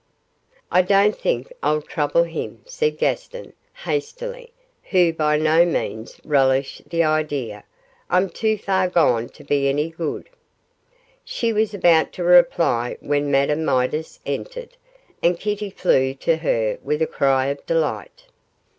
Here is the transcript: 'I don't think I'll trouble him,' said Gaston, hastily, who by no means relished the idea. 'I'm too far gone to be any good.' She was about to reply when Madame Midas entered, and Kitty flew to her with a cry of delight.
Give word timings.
'I 0.71 0.81
don't 0.81 1.15
think 1.15 1.53
I'll 1.61 1.83
trouble 1.83 2.23
him,' 2.23 2.61
said 2.65 2.97
Gaston, 2.97 3.53
hastily, 3.83 4.51
who 4.89 5.13
by 5.13 5.37
no 5.37 5.63
means 5.63 6.19
relished 6.25 6.89
the 6.89 7.03
idea. 7.03 7.65
'I'm 8.09 8.31
too 8.31 8.57
far 8.57 8.87
gone 8.89 9.29
to 9.29 9.43
be 9.43 9.69
any 9.69 9.91
good.' 9.91 10.29
She 11.23 11.53
was 11.53 11.75
about 11.75 12.13
to 12.13 12.23
reply 12.23 12.97
when 12.99 13.29
Madame 13.29 13.63
Midas 13.63 14.19
entered, 14.25 14.75
and 15.21 15.39
Kitty 15.39 15.69
flew 15.69 16.15
to 16.15 16.37
her 16.37 16.79
with 16.81 17.03
a 17.03 17.05
cry 17.05 17.45
of 17.49 17.63
delight. 17.67 18.23